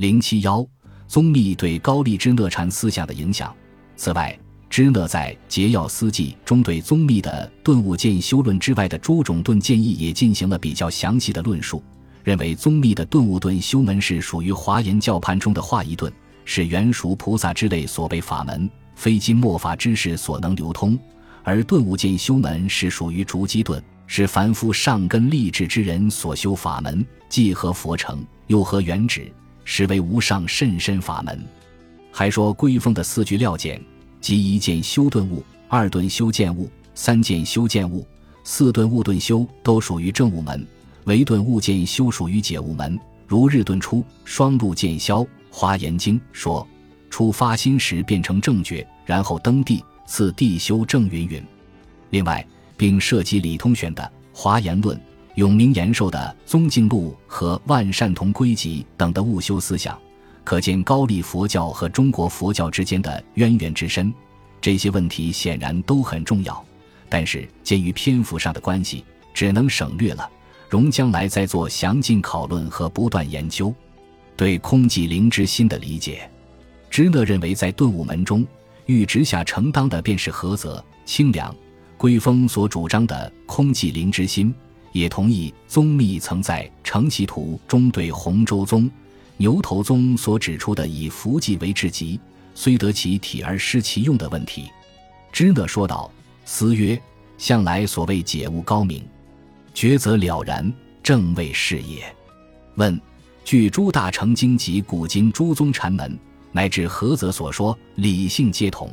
[0.00, 0.66] 零七幺，
[1.06, 3.54] 宗密对高丽支那禅思想的影响。
[3.96, 4.34] 此外，
[4.70, 11.82] 支那在《节要思记》中对宗密的顿悟见修论之外的诸种顿建议也进行了比较详细的论述，
[12.24, 16.10] 认为宗密的顿悟顿修门是属于华严教派中的化一顿，
[16.46, 20.96] 是原属菩萨之类所谓法门，非经末法之士所能流通；
[21.42, 23.78] 而顿悟见修门是属于逐基顿。
[24.06, 29.30] 是凡夫上根立志之人所修法门，既合佛成，又合原旨，
[29.72, 31.40] 实为无上甚深法门。
[32.10, 33.80] 还说归峰的四句料简，
[34.20, 38.04] 即一件修顿悟，二顿修见悟，三件修见悟，
[38.42, 40.66] 四顿悟顿修都属于正悟门，
[41.04, 42.98] 唯顿悟见修属于解悟门。
[43.28, 45.24] 如日顿出，双路见消。
[45.48, 46.66] 华严经说，
[47.08, 51.40] 初发心时变成正觉，然后登地，次地修正云云。
[52.10, 52.44] 另外。
[52.80, 54.96] 并涉及李通玄的《华严论》、
[55.40, 59.98] 永明延寿的《宗敬录》和万善同归集等的悟修思想，
[60.44, 64.12] 可见高丽佛教和中国佛教之间的渊源之深。
[64.60, 66.62] 这些问题显然都很重要，
[67.08, 70.28] 但是鉴于篇幅上的关系，只能省略了，
[70.68, 73.74] 容将来再做详尽讨论和不断研究。
[74.36, 76.30] 对空寂灵之心的理解，
[76.90, 78.46] 支那认为，在顿悟门中，
[78.84, 81.50] 欲直下承当的便是菏泽、清凉。
[81.96, 84.54] 归峰所主张的空寂灵之心，
[84.92, 88.90] 也同意宗密曾在《成其图》中对洪州宗、
[89.36, 92.18] 牛头宗所指出的以伏寂为至极，
[92.54, 94.70] 虽得其体而失其用的问题。
[95.32, 96.10] 支那说道
[96.44, 97.00] ：“思曰：
[97.38, 99.02] 向来所谓解悟高明，
[99.72, 102.04] 觉则了然，正谓是也。
[102.76, 103.00] 问：
[103.44, 106.18] 据诸大成经及古今诸宗禅门
[106.52, 108.92] 乃至菏泽所说，理性皆同，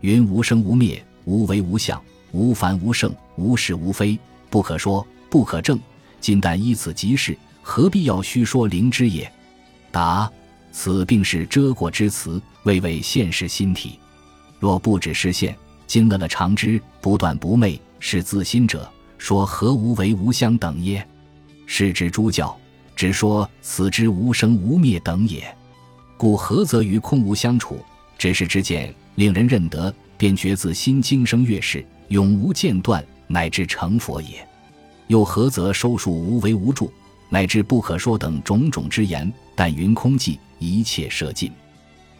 [0.00, 2.00] 云无生无灭，无为无相。”
[2.32, 5.80] 无凡无圣，无是无非，不可说，不可证。
[6.20, 9.32] 今但依此即是，何必要虚说灵之也？
[9.90, 10.30] 答：
[10.70, 13.98] 此并是遮过之词，未为现实心体。
[14.60, 21.04] 若不止是现，今了了常知，不断不昧，是自心者，说何无为无相等耶？
[21.64, 22.54] 是指诸教，
[22.94, 25.42] 只说此之无生无灭等也。
[26.18, 27.78] 故何则与空无相处？
[28.18, 31.84] 只是之见，令人认得，便觉自心经生月事。
[32.08, 34.46] 永无间断，乃至成佛也。
[35.08, 36.92] 又何则收束无为无助，
[37.28, 39.30] 乃至不可说等种种之言？
[39.54, 41.52] 但云空寂，一切舍尽。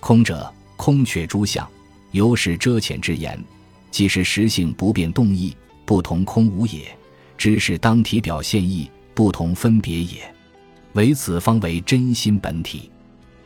[0.00, 1.68] 空者，空却诸相，
[2.10, 3.42] 由是遮浅之言，
[3.90, 6.80] 即是实性不变动意，不同空无也。
[7.38, 10.22] 知是当体表现意，不同分别也。
[10.92, 12.90] 唯此方为真心本体。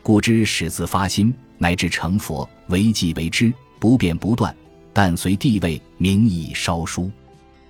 [0.03, 4.55] 故知始自发心，乃至成佛，为即为之，不变不断。
[4.93, 7.11] 但随地位名义稍疏，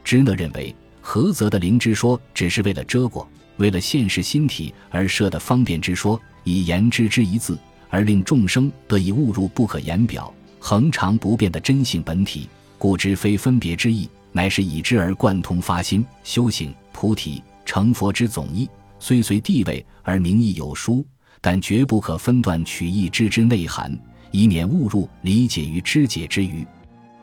[0.05, 0.75] 支那认为
[1.07, 3.29] 菏泽的灵之说只是为了遮过，
[3.59, 7.57] 为了现实心体而设的方便之说，以言之之一字，
[7.89, 18.69] 而令众生得以误入不可言表、恒常不变的真性本体，故知非分别之意，乃是以之而贯通发心、修行、菩提、成佛之总意。
[18.99, 21.07] 虽随地位而名义有殊，
[21.41, 23.97] 但绝不可分段取义之之内涵，
[24.33, 26.67] 以免误入理解于知解之余。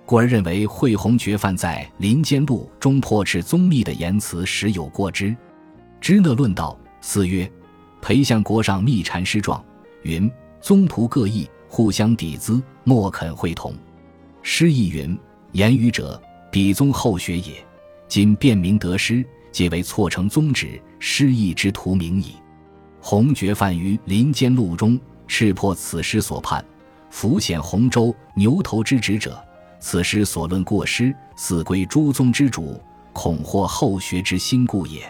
[0.05, 5.35] 故而认为慧宏觉范在《林间录》中破斥宗密的言辞实有过之。
[6.01, 7.49] 支那论道四曰：
[8.01, 9.63] 裴相国上密禅师状
[10.01, 13.73] 云，宗徒各异，互相抵资，莫肯会同。
[14.41, 15.17] 诗意云：
[15.53, 16.21] 言语者，
[16.51, 17.53] 彼宗后学也。
[18.09, 22.35] 今辨明得失，皆为错成宗旨，失意之徒名矣。
[22.99, 26.63] 洪觉范于《林间录》中斥破此诗所判，
[27.09, 29.41] 浮显洪州牛头之旨者。
[29.83, 35.03] 此诗所论过失，似归诸宗之主，恐获后学之心故也。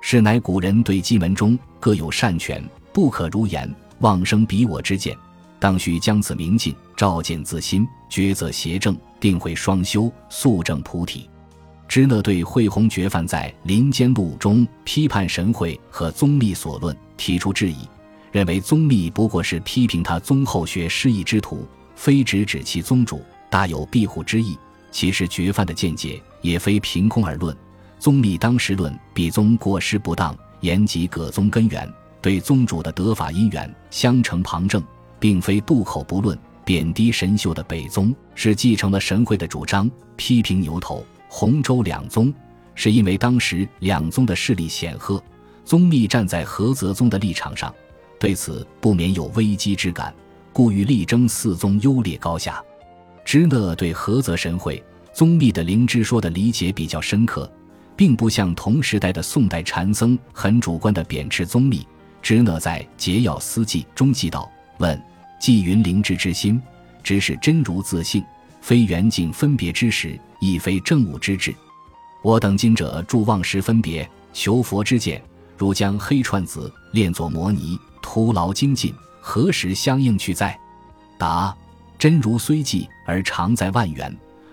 [0.00, 2.60] 是乃古人对基门中各有善权，
[2.92, 5.16] 不可如言妄生彼我之见，
[5.60, 11.30] 当须将此明镜照见自心，抉择邪正，定会双修，速证菩提。
[11.86, 17.88] 支那对慧宏觉范在《林间录》中批判神会和宗密所论提出质疑，
[18.32, 21.64] 认为宗密不过是批评他宗后学失意之徒，
[21.94, 23.22] 非直指其宗主。
[23.50, 24.56] 大有庇护之意。
[24.92, 27.56] 其实绝犯的见解也非凭空而论。
[27.98, 31.88] 宗密当时论比宗过失不当，言及葛宗根源，
[32.22, 34.82] 对宗主的得法因缘相承旁证，
[35.18, 42.32] 并非渡口不论，贬低神秀的北宗，是继承了神会的主张，批评牛头、洪州两宗，
[42.74, 45.22] 是因为当时两宗的势力显赫，
[45.64, 47.72] 宗密站在菏泽宗的立场上，
[48.18, 50.12] 对此不免有危机之感，
[50.52, 52.60] 故欲力争四宗优劣高下。
[53.30, 54.82] 支那对菏泽神会
[55.12, 57.48] 宗密的灵芝说的理解比较深刻，
[57.94, 61.86] 并不像同时代的宋代禅僧很主观的贬斥宗密，
[62.20, 65.00] 支讷在《节要思记》中记道：“问
[65.38, 66.60] 纪云灵芝之心，
[67.04, 68.20] 只是真如自性，
[68.60, 71.54] 非缘境分别之时，亦非正悟之智。
[72.24, 75.22] 我等今者助妄识分别，求佛之见，
[75.56, 80.58] 如将黑串子炼作摩尼，徒劳精进，何时相应去哉？”
[81.16, 81.56] 答：
[82.00, 84.10] 真如虽寂而常在万缘，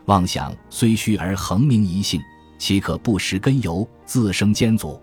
[0.08, 2.22] 妄想虽虚而恒明一性，
[2.60, 5.02] 岂可不识根由，自生艰阻？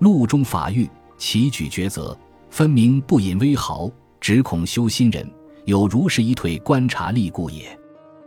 [0.00, 2.18] 路中法欲，齐举抉择，
[2.50, 3.88] 分明不引微毫，
[4.20, 5.24] 只恐修心人
[5.64, 7.78] 有如是一退观察力故也。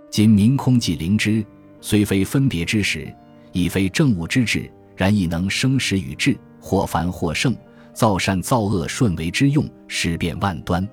[0.09, 1.45] 今明空寂灵知，
[1.81, 3.13] 虽非分别之时，
[3.51, 7.53] 亦非正悟之智，然亦能生时与智，或凡或盛，
[7.94, 10.88] 造善造恶顺为之用，事变万端。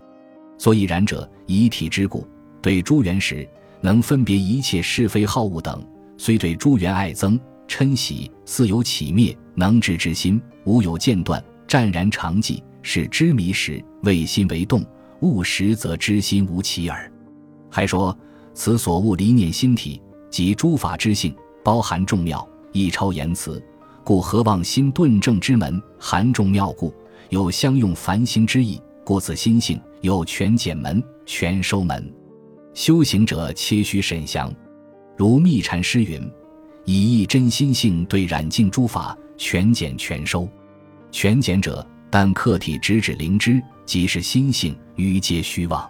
[0.58, 2.26] 所以然者，以体之故，
[2.66, 3.48] 对诸缘时，
[3.80, 5.78] 能分别一切是非好恶等；
[6.18, 14.82] 虽对诸缘爱憎嗔喜，似有起灭，能知之心，无有间断，湛然常寂，是知迷时，为心为动；
[15.20, 17.08] 悟时则知心无起耳。
[17.70, 18.18] 还说
[18.52, 21.32] 此所悟离念心体，即诸法之性，
[21.62, 23.62] 包含众妙，一超言辞，
[24.02, 26.92] 故何望心顿正之门，含众妙故，
[27.28, 28.82] 有相用繁星之意。
[29.04, 32.12] 故此心性有全减门、全收门，
[32.76, 34.54] 修行者切须慎详。
[35.16, 36.20] 如密禅师云
[36.84, 40.46] ：“以一真心性对染净诸法，全减全收。
[41.10, 45.88] 全减者，但客体直指灵芝，即是心性，余皆虚妄。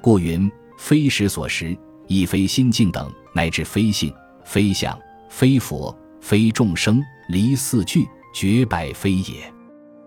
[0.00, 1.76] 故云：非识所识，
[2.06, 4.10] 亦非心境等，乃至非性、
[4.46, 4.98] 非相、
[5.28, 9.52] 非佛、非众生，离四句，绝百非也。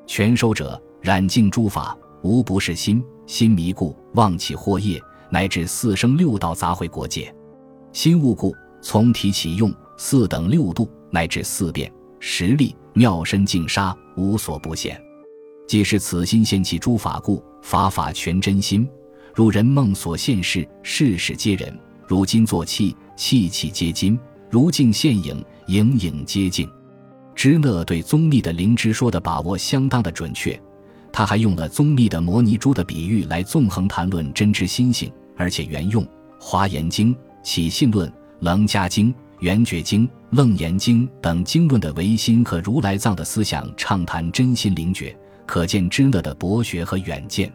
[0.08, 5.00] 全收者，染净诸法。”无不是心，心迷故妄起惑业，
[5.30, 7.34] 乃至四生六道杂秽国界；
[7.92, 15.02] 心悟故从体起用，四等六度乃至四变实力妙身净沙，无所不现。
[15.68, 18.88] 即是此心现起诸法故，法法全真心，
[19.36, 21.70] 如人梦所现世，世世皆人；
[22.08, 24.18] 如今作气，气气皆金；
[24.50, 26.70] 如镜现影，影影皆镜。
[27.36, 30.60] 支讷对宗密的灵芝说的把握相当的准确。
[31.18, 36.06] 他还用了宗密的摩尼珠的比喻来纵横谈论真知心性，而且原用
[36.40, 37.12] 《华严经》
[37.42, 38.08] 《起信论》
[38.42, 39.08] 《楞伽经》
[39.40, 45.18] 《圆觉经》《楞严经》等经论的唯心和如来藏的思想，畅谈真心灵觉，
[45.48, 47.52] 可见支讷的博学和远见。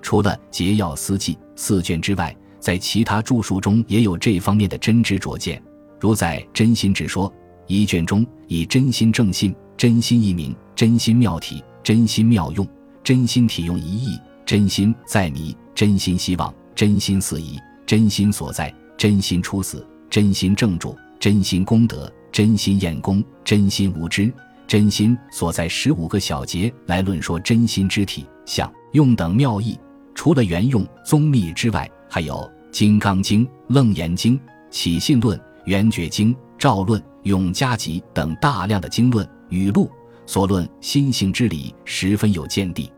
[0.00, 5.60] 除了《节要思记》四卷之外，在其他著述中也有这方面的真知灼见，
[5.98, 7.28] 如在《真心之说》
[7.66, 12.64] 一卷中，以真心正信、真心一名、真心妙体、真心妙用。
[13.04, 24.32] 真心体用一意，真心在迷，真心希望，真心四疑，真心所在，真心出死，真心正主，真心功德，真心验功，真心无知，
[24.68, 29.76] 真心所在十五个小节来论说真心之体相用等妙义。
[30.14, 32.34] 除了原用宗密之外，还有
[32.70, 34.38] 《金刚经》《楞严经》
[34.70, 39.90] 《起信论》《圆觉经》《照论》《永嘉集》等大量的经论语录。
[40.24, 42.90] 所论心性之理十分有见地，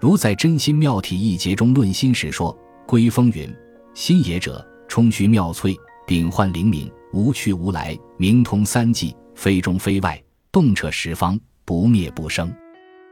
[0.00, 2.56] 如在《真心妙体一节》中论心时说
[2.86, 3.52] ：“归风云，
[3.92, 5.76] 心也者，充虚妙粹，
[6.06, 12.52] 禀幻灵敏，无去无来，明通三际，非中非外，动彻十方，不灭不生。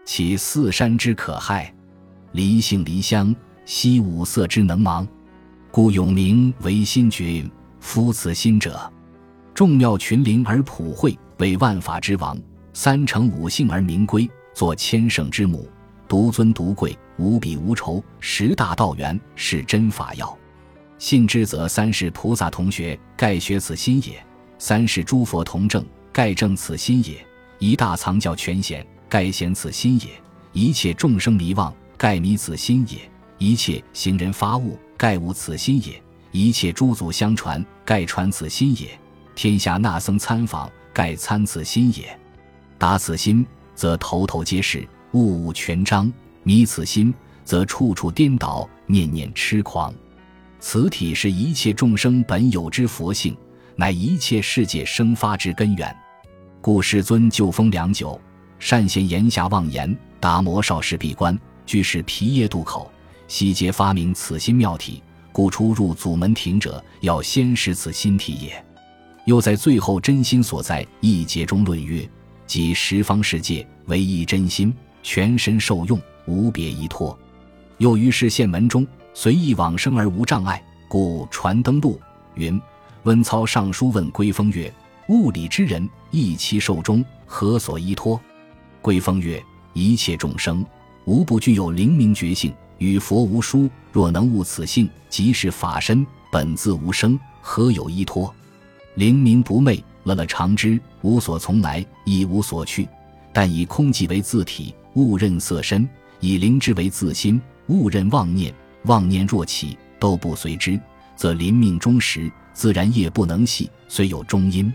[0.04, 1.74] 其四山之可害，
[2.32, 3.34] 离性离香，
[3.66, 5.06] 悉五色之能盲，
[5.70, 7.44] 故永名为心觉。
[7.80, 8.90] 夫此心者，
[9.52, 12.36] 众妙群灵而普惠，为万法之王。”
[12.80, 15.68] 三成五性而名归，作千圣之母，
[16.06, 18.00] 独尊独贵，无比无仇。
[18.20, 20.38] 十大道源是真法要，
[20.96, 24.12] 信之则三世菩萨同学，盖学此心也；
[24.60, 27.16] 三世诸佛同证，盖证此心也；
[27.58, 30.10] 一大藏教全显，盖显此心也；
[30.52, 32.98] 一切众生迷妄，盖迷此心也；
[33.38, 35.94] 一切行人发悟，盖悟此心也；
[36.30, 38.86] 一切诸祖相传，盖传此心也；
[39.34, 42.16] 天下那僧参访，盖参此心也。
[42.78, 43.44] 达此心，
[43.74, 46.10] 则头头皆是，物物全彰；
[46.44, 47.12] 迷此心，
[47.44, 49.92] 则处处颠倒，念念痴狂。
[50.60, 53.36] 此体是一切众生本有之佛性，
[53.74, 55.94] 乃一切世界生发之根源。
[56.60, 58.20] 故世尊就封良久，
[58.58, 62.90] 善贤言下妄言，达摩少时闭关，居士皮耶渡口，
[63.26, 65.02] 悉皆发明此心妙体。
[65.32, 68.64] 故出入祖门庭者，要先识此心体也。
[69.24, 72.08] 又在最后真心所在一节中论曰。
[72.48, 77.16] 即十方世界唯一真心，全身受用，无别依托。
[77.76, 82.00] 又于是现门中随意往生而无障碍，故传登录
[82.36, 82.58] 云：
[83.02, 84.72] 温操上书问归风曰
[85.10, 88.18] ：“物理之人，一其受中，何所依托？”
[88.80, 90.64] 归风曰：“一切众生，
[91.04, 93.68] 无不具有灵明觉性，与佛无殊。
[93.92, 98.34] 若能悟此性，即是法身，本自无生，何有依托？
[98.94, 102.88] 灵明不昧，乐乐常知，无所从来，亦无所去。
[103.30, 105.86] 但以空寂为自体，误认色身；
[106.18, 108.52] 以灵之为自心，误认妄念。
[108.84, 110.80] 妄念若起，都不随之，
[111.14, 114.72] 则临命终时，自然业不能系，虽有终因。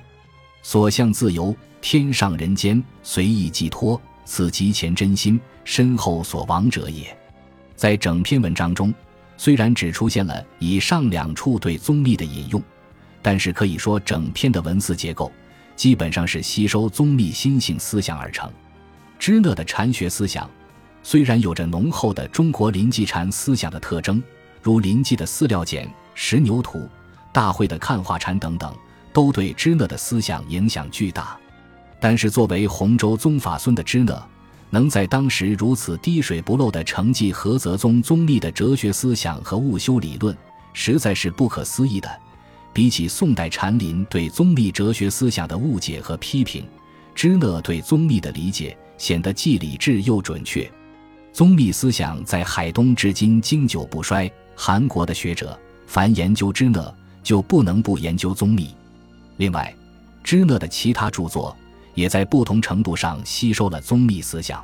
[0.61, 7.05] 所向自由，天上人间随意寄托，此即前真心，身后所亡者也。
[7.75, 8.93] 在整篇文章中，
[9.35, 12.61] 虽然只出现了以上两处对宗密的引用，
[13.23, 15.31] 但是可以说整篇的文字结构
[15.75, 18.51] 基本上是吸收宗密心性思想而成。
[19.17, 20.47] 支那的禅学思想。
[21.05, 24.23] 虽然有着浓厚的中国临济禅思想的特征，
[24.61, 26.87] 如临济的四料简、石牛图、
[27.33, 28.73] 大会的看化禅等等，
[29.11, 31.37] 都对支那的思想影响巨大。
[31.99, 34.25] 但是，作为洪州宗法孙的支那，
[34.69, 40.33] 能在当时如此滴水不漏地承继菏泽宗宗密的哲学思想和悟修理论，
[40.71, 42.09] 实在是不可思议的。
[42.73, 46.65] 比起宋代禅林对宗密哲学思想的误解和批评，
[47.13, 50.69] 支那对宗密的理解显得既理智又准确。
[51.31, 54.29] 宗密思想在海东至今经久不衰。
[54.55, 58.69] 韩国的学者凡研究支那，就不能不研究宗密。
[59.37, 59.73] 另外，
[60.23, 61.55] 支那的其他著作
[61.95, 64.63] 也在不同程度上吸收了宗密思想，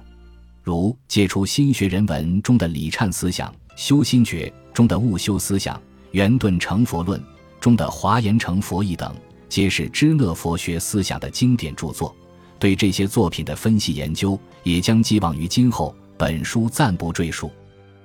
[0.64, 7.20] 如借出心学人文中的李忏思想、修心诀中的悟修思想、圆顿成佛论
[7.60, 9.16] 中的华严成佛义等，
[9.48, 12.16] 皆是支那佛学思想的经典著作。
[12.58, 15.96] 对这些作品的分析研究，也将寄望于今后。
[16.18, 17.50] 本书暂不赘述，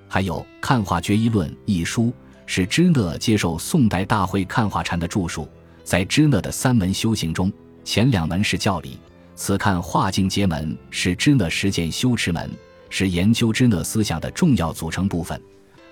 [0.07, 2.13] 还有《看化决一论》一书，
[2.45, 5.45] 是支那接受宋代大会看化禅的著述。
[5.83, 7.51] 在支那的三门修行中，
[7.83, 8.97] 前两门是教理，
[9.35, 12.49] 此看化境界门是支那实践修持门，
[12.89, 15.37] 是研究支那思想的重要组成部分。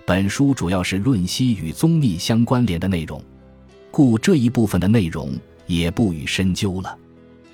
[0.05, 3.21] 本书主要是论析与宗密相关联的内容，
[3.93, 5.31] 故这一部分的内容
[5.67, 6.97] 也不予深究了。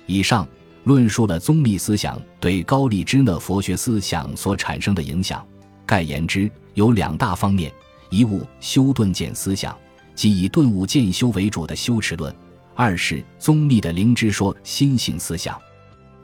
[0.06, 0.48] 以上。
[0.84, 5.46] 论述了宗密思想对高丽支那佛学思想所产生的影响。
[5.84, 7.70] 概言之，有两大方面：
[8.08, 9.76] 一物修顿见思想，
[10.14, 12.32] 即以顿悟渐修为主的修持论；
[12.74, 15.54] 二是宗密的灵知说心性思想。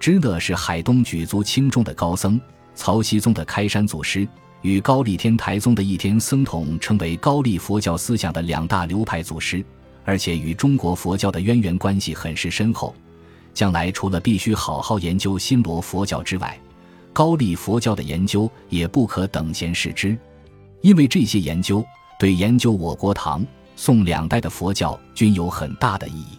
[0.01, 2.41] 支那是海东举足轻重的高僧，
[2.75, 4.27] 曹溪宗的开山祖师，
[4.63, 9.63] 与高丽天台宗的一天僧统称为高丽佛教思想的两大流派祖师，
[10.07, 12.95] 而且与中国佛教的渊源关系很是深厚。
[13.53, 16.59] 将来除了必须好好研究新罗佛教之外，
[17.13, 20.17] 高丽佛教的研究也不可等闲视之，
[20.83, 21.85] 因为这些研究
[22.19, 23.45] 对研究我国唐
[23.75, 26.39] 宋两代的佛教均有很大的意义。